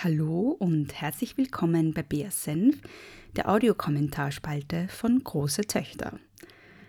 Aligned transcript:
Hallo 0.00 0.54
und 0.60 0.94
herzlich 1.00 1.36
willkommen 1.38 1.92
bei 1.92 2.04
BR 2.04 2.30
Senf, 2.30 2.76
der 3.34 3.48
Audiokommentarspalte 3.48 4.86
von 4.86 5.24
Große 5.24 5.62
Töchter. 5.62 6.20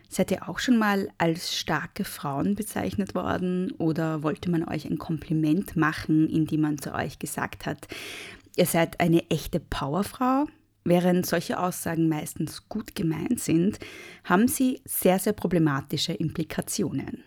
Seid 0.08 0.30
ihr 0.30 0.48
auch 0.48 0.60
schon 0.60 0.78
mal 0.78 1.10
als 1.18 1.58
starke 1.58 2.04
Frauen 2.04 2.54
bezeichnet 2.54 3.16
worden 3.16 3.72
oder 3.80 4.22
wollte 4.22 4.52
man 4.52 4.64
euch 4.64 4.86
ein 4.86 5.00
Kompliment 5.00 5.76
machen, 5.76 6.30
indem 6.30 6.62
man 6.62 6.78
zu 6.78 6.94
euch 6.94 7.18
gesagt 7.18 7.66
hat, 7.66 7.88
ihr 8.56 8.68
seid 8.68 9.00
eine 9.00 9.28
echte 9.32 9.60
Powerfrau? 9.60 10.46
Während 10.84 11.26
solche 11.26 11.58
Aussagen 11.58 12.10
meistens 12.10 12.70
gut 12.70 12.94
gemeint 12.94 13.40
sind, 13.40 13.80
haben 14.24 14.48
sie 14.48 14.82
sehr, 14.86 15.18
sehr 15.18 15.34
problematische 15.34 16.14
Implikationen. 16.14 17.24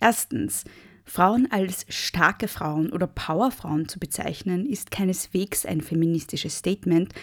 Erstens, 0.00 0.64
Frauen 1.08 1.48
als 1.50 1.86
starke 1.88 2.48
Frauen 2.48 2.92
oder 2.92 3.06
Powerfrauen 3.06 3.88
zu 3.88 3.98
bezeichnen, 3.98 4.66
ist 4.66 4.90
keineswegs 4.90 5.64
ein 5.64 5.80
feministisches 5.80 6.58
Statement. 6.58 7.14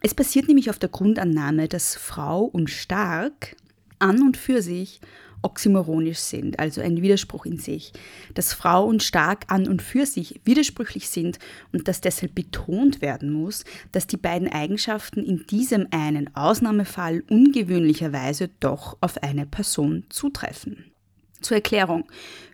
Es 0.00 0.14
basiert 0.14 0.46
nämlich 0.46 0.70
auf 0.70 0.78
der 0.78 0.88
Grundannahme, 0.88 1.66
dass 1.66 1.96
Frau 1.96 2.44
und 2.44 2.70
stark 2.70 3.56
an 3.98 4.22
und 4.22 4.36
für 4.36 4.62
sich 4.62 5.00
oxymoronisch 5.42 6.18
sind, 6.18 6.58
also 6.58 6.80
ein 6.80 7.02
Widerspruch 7.02 7.46
in 7.46 7.58
sich, 7.58 7.92
dass 8.34 8.52
Frau 8.52 8.86
und 8.86 9.02
stark 9.02 9.44
an 9.48 9.68
und 9.68 9.82
für 9.82 10.06
sich 10.06 10.40
widersprüchlich 10.44 11.08
sind 11.08 11.38
und 11.72 11.88
dass 11.88 12.00
deshalb 12.00 12.34
betont 12.34 13.00
werden 13.00 13.32
muss, 13.32 13.64
dass 13.92 14.06
die 14.06 14.16
beiden 14.16 14.48
Eigenschaften 14.48 15.24
in 15.24 15.46
diesem 15.46 15.88
einen 15.90 16.34
Ausnahmefall 16.34 17.22
ungewöhnlicherweise 17.28 18.50
doch 18.60 18.96
auf 19.00 19.22
eine 19.22 19.46
Person 19.46 20.04
zutreffen. 20.08 20.92
Zur 21.40 21.56
Erklärung. 21.56 22.04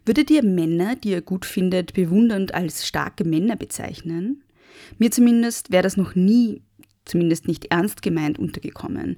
Würdet 0.05 0.31
ihr 0.31 0.43
Männer, 0.43 0.97
die 0.97 1.11
ihr 1.11 1.23
gut 1.23 1.47
findet, 1.47 1.93
bewundernd 1.95 2.55
als 2.55 2.87
starke 2.87 3.25
Männer 3.25 3.57
bezeichnen? 3.57 4.43
Mir 4.99 5.11
zumindest 5.11 5.71
wäre 5.71 5.83
das 5.83 5.97
noch 5.97 6.15
nie, 6.15 6.63
zumindest 7.05 7.47
nicht 7.47 7.67
ernst 7.67 8.03
gemeint, 8.03 8.39
untergekommen. 8.39 9.17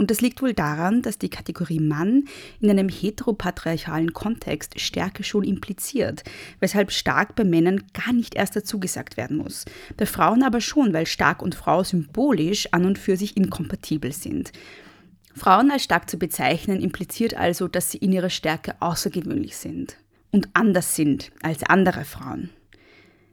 Und 0.00 0.10
das 0.10 0.22
liegt 0.22 0.40
wohl 0.40 0.54
daran, 0.54 1.02
dass 1.02 1.18
die 1.18 1.28
Kategorie 1.28 1.78
Mann 1.78 2.24
in 2.58 2.70
einem 2.70 2.88
heteropatriarchalen 2.88 4.14
Kontext 4.14 4.80
Stärke 4.80 5.24
schon 5.24 5.44
impliziert, 5.44 6.24
weshalb 6.58 6.90
stark 6.90 7.36
bei 7.36 7.44
Männern 7.44 7.84
gar 7.92 8.14
nicht 8.14 8.34
erst 8.34 8.56
dazu 8.56 8.80
gesagt 8.80 9.18
werden 9.18 9.36
muss. 9.36 9.66
Bei 9.98 10.06
Frauen 10.06 10.42
aber 10.42 10.62
schon, 10.62 10.94
weil 10.94 11.04
stark 11.04 11.42
und 11.42 11.54
Frau 11.54 11.84
symbolisch 11.84 12.72
an 12.72 12.86
und 12.86 12.98
für 12.98 13.18
sich 13.18 13.36
inkompatibel 13.36 14.10
sind. 14.12 14.52
Frauen 15.34 15.70
als 15.70 15.84
stark 15.84 16.10
zu 16.10 16.18
bezeichnen 16.18 16.80
impliziert 16.80 17.34
also, 17.34 17.68
dass 17.68 17.90
sie 17.90 17.98
in 17.98 18.12
ihrer 18.12 18.30
Stärke 18.30 18.74
außergewöhnlich 18.80 19.56
sind 19.56 19.96
und 20.32 20.48
anders 20.54 20.96
sind 20.96 21.30
als 21.42 21.62
andere 21.62 22.04
Frauen. 22.04 22.50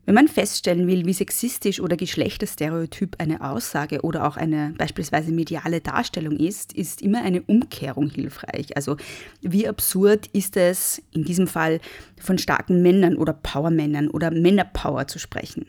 Wenn 0.08 0.16
man 0.16 0.30
feststellen 0.30 0.88
will, 0.88 1.06
wie 1.06 1.12
sexistisch 1.12 1.82
oder 1.82 1.98
geschlechterstereotyp 1.98 3.18
eine 3.18 3.42
Aussage 3.42 4.04
oder 4.04 4.26
auch 4.26 4.38
eine 4.38 4.74
beispielsweise 4.78 5.34
mediale 5.34 5.82
Darstellung 5.82 6.38
ist, 6.38 6.72
ist 6.72 7.02
immer 7.02 7.24
eine 7.24 7.42
Umkehrung 7.42 8.10
hilfreich. 8.10 8.78
Also 8.78 8.96
wie 9.42 9.68
absurd 9.68 10.28
ist 10.28 10.56
es 10.56 11.02
in 11.12 11.26
diesem 11.26 11.46
Fall 11.46 11.82
von 12.22 12.38
starken 12.38 12.82
Männern 12.82 13.18
oder 13.18 13.34
Powermännern 13.34 14.08
oder 14.08 14.32
Männerpower 14.32 15.08
zu 15.08 15.20
sprechen. 15.20 15.66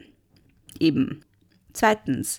Eben. 0.79 1.23
Zweitens, 1.73 2.39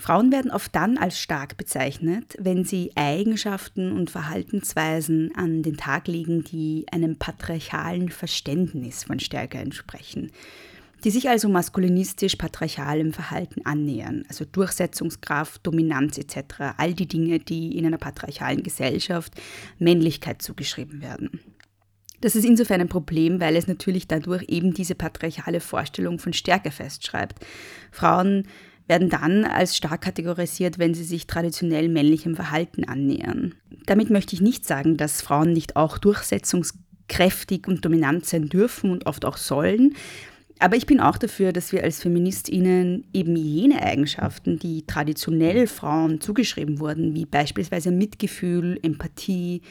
Frauen 0.00 0.32
werden 0.32 0.50
oft 0.50 0.74
dann 0.74 0.96
als 0.98 1.20
stark 1.20 1.56
bezeichnet, 1.56 2.34
wenn 2.38 2.64
sie 2.64 2.90
Eigenschaften 2.94 3.92
und 3.92 4.10
Verhaltensweisen 4.10 5.30
an 5.36 5.62
den 5.62 5.76
Tag 5.76 6.08
legen, 6.08 6.42
die 6.42 6.86
einem 6.90 7.16
patriarchalen 7.16 8.08
Verständnis 8.08 9.04
von 9.04 9.20
Stärke 9.20 9.58
entsprechen, 9.58 10.32
die 11.04 11.10
sich 11.10 11.28
also 11.28 11.48
maskulinistisch 11.48 12.36
patriarchalem 12.36 13.12
Verhalten 13.12 13.64
annähern, 13.64 14.24
also 14.28 14.44
Durchsetzungskraft, 14.44 15.66
Dominanz 15.66 16.18
etc., 16.18 16.74
all 16.78 16.94
die 16.94 17.06
Dinge, 17.08 17.38
die 17.38 17.76
in 17.76 17.86
einer 17.86 17.98
patriarchalen 17.98 18.62
Gesellschaft 18.62 19.34
Männlichkeit 19.78 20.40
zugeschrieben 20.40 21.02
werden. 21.02 21.40
Das 22.22 22.36
ist 22.36 22.44
insofern 22.44 22.82
ein 22.82 22.88
Problem, 22.88 23.40
weil 23.40 23.56
es 23.56 23.66
natürlich 23.66 24.06
dadurch 24.06 24.44
eben 24.48 24.74
diese 24.74 24.94
patriarchale 24.94 25.60
Vorstellung 25.60 26.18
von 26.18 26.32
Stärke 26.32 26.70
festschreibt. 26.70 27.44
Frauen 27.90 28.46
werden 28.90 29.08
dann 29.08 29.44
als 29.44 29.76
stark 29.76 30.00
kategorisiert, 30.00 30.80
wenn 30.80 30.94
sie 30.94 31.04
sich 31.04 31.28
traditionell 31.28 31.88
männlichem 31.88 32.34
Verhalten 32.34 32.82
annähern. 32.82 33.54
Damit 33.86 34.10
möchte 34.10 34.34
ich 34.34 34.40
nicht 34.40 34.66
sagen, 34.66 34.96
dass 34.96 35.22
Frauen 35.22 35.52
nicht 35.52 35.76
auch 35.76 35.96
durchsetzungskräftig 35.96 37.68
und 37.68 37.84
dominant 37.84 38.26
sein 38.26 38.48
dürfen 38.48 38.90
und 38.90 39.06
oft 39.06 39.24
auch 39.24 39.36
sollen. 39.36 39.94
Aber 40.58 40.74
ich 40.74 40.86
bin 40.86 40.98
auch 40.98 41.18
dafür, 41.18 41.52
dass 41.52 41.70
wir 41.70 41.84
als 41.84 42.02
Feministinnen 42.02 43.06
eben 43.12 43.36
jene 43.36 43.80
Eigenschaften, 43.80 44.58
die 44.58 44.84
traditionell 44.88 45.68
Frauen 45.68 46.20
zugeschrieben 46.20 46.80
wurden, 46.80 47.14
wie 47.14 47.26
beispielsweise 47.26 47.92
Mitgefühl, 47.92 48.76
Empathie, 48.82 49.62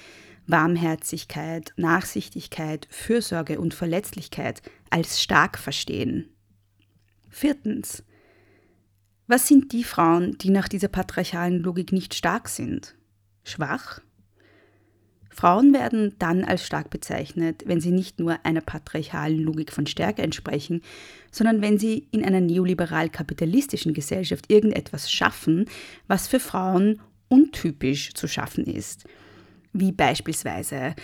Warmherzigkeit, 0.48 1.74
Nachsichtigkeit, 1.76 2.88
Fürsorge 2.90 3.60
und 3.60 3.74
Verletzlichkeit 3.74 4.62
als 4.90 5.22
stark 5.22 5.60
verstehen. 5.60 6.30
Viertens. 7.30 8.04
Was 9.32 9.48
sind 9.48 9.74
die 9.74 9.84
Frauen, 9.84 10.40
die 10.40 10.50
nach 10.50 10.68
dieser 10.68 10.88
patriarchalen 10.88 11.60
Logik 11.60 11.92
nicht 11.92 12.16
stark 12.16 12.50
sind? 12.50 12.96
Schwach? 13.44 14.02
Frauen 15.30 15.72
werden 15.72 16.16
dann 16.18 16.44
als 16.44 16.66
stark 16.66 16.90
bezeichnet, 16.90 17.62
wenn 17.68 17.80
sie 17.80 17.92
nicht 17.92 18.20
nur 18.20 18.44
einer 18.44 18.62
patriarchalen 18.62 19.38
Logik 19.38 19.72
von 19.72 19.86
Stärke 19.86 20.24
entsprechen, 20.24 20.82
sondern 21.30 21.62
wenn 21.62 21.78
sie 21.78 22.08
in 22.10 22.26
einer 22.26 22.42
neoliberal-kapitalistischen 22.42 23.94
Gesellschaft 23.94 24.52
irgendetwas 24.52 25.12
schaffen, 25.12 25.66
was 26.08 26.28
für 26.28 26.40
Frauen 26.40 27.00
untypisch 27.28 28.16
zu 28.16 28.28
schaffen 28.28 28.66
ist. 28.66 29.06
Wie 29.74 29.92
beispielsweise 29.92 30.96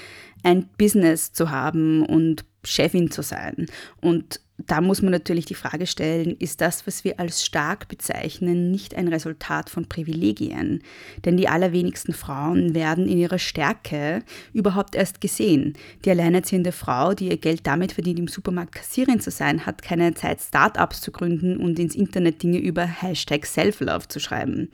ein 0.42 0.68
Business 0.80 1.31
zu 1.31 1.52
haben 1.52 2.03
und 2.03 2.44
Chefin 2.63 3.12
zu 3.12 3.22
sein 3.22 3.68
und 4.02 4.40
da 4.57 4.79
muss 4.79 5.01
man 5.01 5.11
natürlich 5.11 5.45
die 5.45 5.53
Frage 5.53 5.85
stellen, 5.85 6.38
ist 6.39 6.61
das, 6.61 6.88
was 6.88 7.03
wir 7.03 7.19
als 7.19 7.45
stark 7.45 7.89
bezeichnen, 7.89 8.71
nicht 8.71 8.95
ein 8.95 9.09
Resultat 9.09 9.69
von 9.69 9.88
Privilegien? 9.88 10.81
Denn 11.25 11.35
die 11.35 11.49
allerwenigsten 11.49 12.13
Frauen 12.13 12.73
werden 12.73 13.07
in 13.07 13.17
ihrer 13.17 13.38
Stärke 13.38 14.23
überhaupt 14.53 14.95
erst 14.95 15.19
gesehen. 15.19 15.73
Die 16.05 16.09
alleinerziehende 16.09 16.71
Frau, 16.71 17.13
die 17.13 17.29
ihr 17.29 17.38
Geld 17.38 17.67
damit 17.67 17.91
verdient, 17.91 18.19
im 18.19 18.27
Supermarkt 18.29 18.75
Kassierin 18.75 19.19
zu 19.19 19.29
sein, 19.29 19.65
hat 19.65 19.81
keine 19.81 20.13
Zeit, 20.13 20.39
Startups 20.41 21.01
zu 21.01 21.11
gründen 21.11 21.57
und 21.57 21.77
ins 21.77 21.95
Internet 21.95 22.41
Dinge 22.41 22.59
über 22.59 22.85
Hashtag 22.85 23.45
Self-Love 23.45 24.07
zu 24.07 24.19
schreiben. 24.19 24.69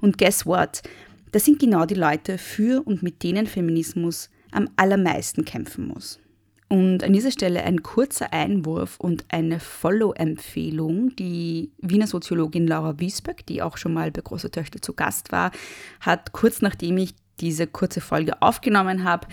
Und 0.00 0.16
guess 0.16 0.46
what? 0.46 0.82
Das 1.32 1.44
sind 1.44 1.58
genau 1.58 1.84
die 1.84 1.94
Leute, 1.94 2.38
für 2.38 2.86
und 2.86 3.02
mit 3.02 3.22
denen 3.22 3.46
Feminismus 3.46 4.30
am 4.50 4.70
allermeisten 4.76 5.44
kämpfen 5.44 5.86
muss. 5.88 6.20
Und 6.68 7.04
an 7.04 7.12
dieser 7.12 7.30
Stelle 7.30 7.62
ein 7.62 7.82
kurzer 7.84 8.32
Einwurf 8.32 8.98
und 8.98 9.24
eine 9.28 9.60
Follow-Empfehlung. 9.60 11.14
Die 11.14 11.70
Wiener 11.78 12.08
Soziologin 12.08 12.66
Laura 12.66 12.98
Wiesböck, 12.98 13.46
die 13.46 13.62
auch 13.62 13.76
schon 13.76 13.94
mal 13.94 14.10
bei 14.10 14.20
Große 14.20 14.50
Töchter 14.50 14.82
zu 14.82 14.92
Gast 14.92 15.30
war, 15.30 15.52
hat 16.00 16.32
kurz 16.32 16.62
nachdem 16.62 16.98
ich 16.98 17.14
diese 17.38 17.66
kurze 17.66 18.00
Folge 18.00 18.42
aufgenommen 18.42 19.04
habe, 19.04 19.28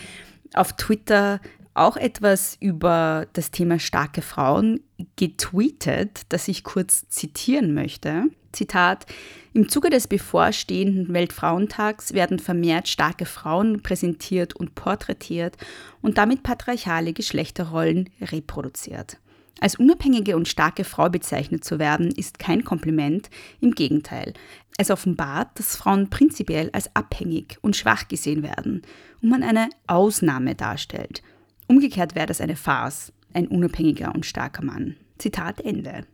auf 0.54 0.74
Twitter 0.74 1.40
auch 1.74 1.98
etwas 1.98 2.58
über 2.60 3.28
das 3.34 3.52
Thema 3.52 3.80
starke 3.80 4.22
Frauen 4.22 4.82
getweetet, 5.16 6.22
das 6.30 6.48
ich 6.48 6.64
kurz 6.64 7.08
zitieren 7.10 7.74
möchte. 7.74 8.26
Zitat, 8.52 9.08
im 9.54 9.68
Zuge 9.68 9.90
des 9.90 10.08
bevorstehenden 10.08 11.14
Weltfrauentags 11.14 12.14
werden 12.14 12.40
vermehrt 12.40 12.88
starke 12.88 13.26
Frauen 13.26 13.82
präsentiert 13.82 14.56
und 14.56 14.76
porträtiert 14.76 15.58
und 16.02 16.18
damit 16.18 16.44
patriarchale 16.44 17.14
Geschlechterrollen 17.14 18.10
reproduziert. 18.22 19.18
Als 19.60 19.76
unabhängige 19.76 20.36
und 20.36 20.48
starke 20.48 20.84
Frau 20.84 21.10
bezeichnet 21.10 21.64
zu 21.64 21.80
werden, 21.80 22.12
ist 22.12 22.38
kein 22.38 22.64
Kompliment, 22.64 23.30
im 23.62 23.72
Gegenteil. 23.72 24.34
Es 24.78 24.92
offenbart, 24.92 25.58
dass 25.58 25.76
Frauen 25.76 26.10
prinzipiell 26.10 26.70
als 26.74 26.94
abhängig 26.96 27.58
und 27.62 27.76
schwach 27.76 28.08
gesehen 28.08 28.44
werden 28.44 28.82
und 29.22 29.30
man 29.30 29.44
eine 29.44 29.70
Ausnahme 29.88 30.56
darstellt. 30.56 31.22
Umgekehrt 31.68 32.16
wäre 32.16 32.28
das 32.28 32.42
eine 32.42 32.56
Farce, 32.56 33.14
ein 33.34 33.48
unabhängiger 33.48 34.14
und 34.14 34.26
starker 34.26 34.64
Mann. 34.64 34.96
Zitat 35.18 35.62
Ende. 35.62 36.06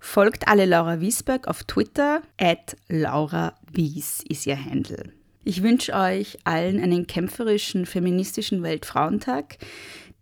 Folgt 0.00 0.48
alle 0.48 0.64
Laura 0.64 1.00
Wiesberg 1.00 1.48
auf 1.48 1.64
Twitter, 1.64 2.22
at 2.40 2.76
Laura 2.88 3.54
Wies 3.72 4.22
ist 4.28 4.46
ihr 4.46 4.62
Handle. 4.62 5.12
Ich 5.44 5.62
wünsche 5.62 5.94
euch 5.94 6.38
allen 6.44 6.80
einen 6.80 7.06
kämpferischen, 7.06 7.86
feministischen 7.86 8.62
Weltfrauentag. 8.62 9.58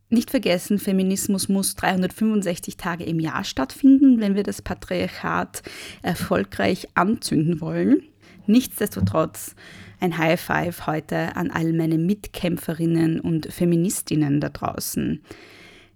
Nicht 0.08 0.30
vergessen, 0.30 0.78
Feminismus 0.78 1.48
muss 1.48 1.74
365 1.74 2.76
Tage 2.76 3.04
im 3.04 3.18
Jahr 3.18 3.42
stattfinden, 3.42 4.20
wenn 4.20 4.36
wir 4.36 4.44
das 4.44 4.62
Patriarchat 4.62 5.62
erfolgreich 6.02 6.88
anzünden 6.94 7.60
wollen. 7.60 8.02
Nichtsdestotrotz 8.46 9.54
ein 10.00 10.18
High 10.18 10.40
Five 10.40 10.86
heute 10.86 11.36
an 11.36 11.50
all 11.50 11.72
meine 11.72 11.98
Mitkämpferinnen 11.98 13.20
und 13.20 13.52
Feministinnen 13.52 14.40
da 14.40 14.48
draußen. 14.48 15.22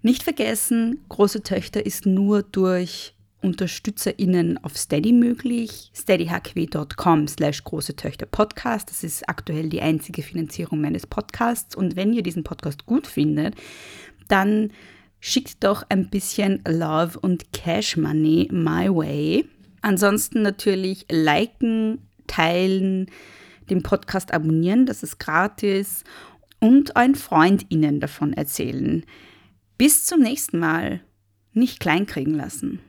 Nicht 0.03 0.23
vergessen, 0.23 1.05
große 1.09 1.43
Töchter 1.43 1.85
ist 1.85 2.07
nur 2.07 2.43
durch 2.43 3.15
UnterstützerInnen 3.43 4.63
auf 4.65 4.77
Steady 4.77 5.13
möglich. 5.13 5.91
steadyhq.com 5.95 7.29
slash 7.29 7.65
große 7.65 7.97
Töchter 7.97 8.27
Podcast. 8.27 8.91
Das 8.91 9.05
ist 9.05 9.29
aktuell 9.29 9.69
die 9.69 9.81
einzige 9.81 10.23
Finanzierung 10.23 10.81
meines 10.81 11.07
Podcasts. 11.07 11.75
Und 11.75 11.97
wenn 11.97 12.13
ihr 12.13 12.23
diesen 12.23 12.45
Podcast 12.45 12.87
gut 12.87 13.07
findet, 13.07 13.55
dann 14.29 14.73
schickt 15.21 15.65
doch 15.65 15.85
ein 15.89 16.09
bisschen 16.11 16.63
Love 16.67 17.19
und 17.19 17.53
Cash 17.53 17.97
Money 17.97 18.49
my 18.51 18.89
way. 18.89 19.47
Ansonsten 19.83 20.43
natürlich 20.43 21.07
liken, 21.11 22.07
teilen, 22.31 23.11
den 23.69 23.83
Podcast 23.83 24.33
abonnieren, 24.33 24.87
das 24.87 25.03
ist 25.03 25.19
gratis 25.19 26.05
und 26.61 26.97
euren 26.97 27.15
FreundInnen 27.15 28.01
davon 28.01 28.33
erzählen. 28.33 29.05
Bis 29.79 30.05
zum 30.05 30.21
nächsten 30.21 30.59
Mal. 30.59 31.01
Nicht 31.53 31.81
kleinkriegen 31.81 32.35
lassen. 32.35 32.81